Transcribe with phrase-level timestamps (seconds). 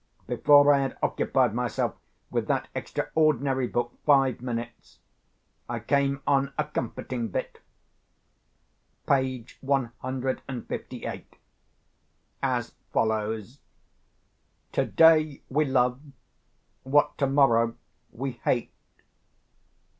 [0.25, 1.93] Before I had occupied myself
[2.31, 4.97] with that extraordinary book five minutes,
[5.69, 7.59] I came on a comforting bit
[9.05, 11.35] (page one hundred and fifty eight),
[12.41, 13.59] as follows:
[14.71, 16.01] "Today we love,
[16.81, 17.75] what tomorrow
[18.11, 18.73] we hate."